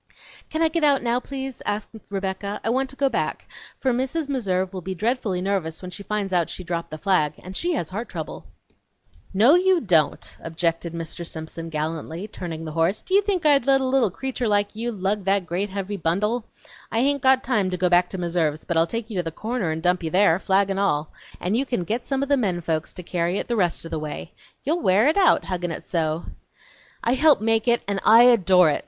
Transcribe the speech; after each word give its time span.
"Can 0.49 0.63
I 0.63 0.67
get 0.69 0.83
out 0.83 1.03
now, 1.03 1.19
please?" 1.19 1.61
asked 1.63 1.89
Rebecca. 2.09 2.59
"I 2.63 2.71
want 2.71 2.89
to 2.89 2.95
go 2.95 3.07
back, 3.07 3.47
for 3.77 3.93
Mrs. 3.93 4.27
Meserve 4.27 4.73
will 4.73 4.81
be 4.81 4.95
dreadfully 4.95 5.41
nervous 5.43 5.83
when 5.83 5.91
she 5.91 6.01
finds 6.01 6.33
out 6.33 6.49
she 6.49 6.63
dropped 6.63 6.89
the 6.89 6.97
flag, 6.97 7.33
and 7.37 7.55
she 7.55 7.73
has 7.73 7.91
heart 7.91 8.09
trouble." 8.09 8.47
"No, 9.31 9.53
you 9.53 9.79
don't," 9.79 10.37
objected 10.41 10.91
Mr. 10.93 11.23
Simpson 11.23 11.69
gallantly, 11.69 12.27
turning 12.27 12.65
the 12.65 12.71
horse. 12.71 13.03
"Do 13.03 13.13
you 13.13 13.21
think 13.21 13.45
I'd 13.45 13.67
let 13.67 13.79
a 13.79 13.85
little 13.85 14.09
creeter 14.09 14.47
like 14.47 14.75
you 14.75 14.91
lug 14.91 15.23
that 15.25 15.45
great 15.45 15.69
heavy 15.69 15.97
bundle? 15.97 16.45
I 16.91 17.01
hain't 17.01 17.21
got 17.21 17.43
time 17.43 17.69
to 17.69 17.77
go 17.77 17.87
back 17.87 18.09
to 18.09 18.17
Meserve's, 18.17 18.65
but 18.65 18.77
I'll 18.77 18.87
take 18.87 19.11
you 19.11 19.17
to 19.17 19.23
the 19.23 19.31
corner 19.31 19.69
and 19.69 19.83
dump 19.83 20.01
you 20.01 20.09
there, 20.09 20.39
flag 20.39 20.71
n' 20.71 20.79
all, 20.79 21.11
and 21.39 21.55
you 21.55 21.63
can 21.63 21.83
get 21.83 22.07
some 22.07 22.23
o' 22.23 22.25
the 22.25 22.37
men 22.37 22.61
folks 22.61 22.91
to 22.93 23.03
carry 23.03 23.37
it 23.37 23.47
the 23.47 23.55
rest 23.55 23.85
o' 23.85 23.89
the 23.89 23.99
way. 23.99 24.31
You'll 24.63 24.81
wear 24.81 25.07
it 25.09 25.15
out, 25.15 25.45
huggin' 25.45 25.69
it 25.71 25.85
so!" 25.85 26.25
"I 27.03 27.13
helped 27.13 27.43
make 27.43 27.67
it 27.67 27.83
and 27.87 27.99
I 28.03 28.23
adore 28.23 28.71
it!" 28.71 28.79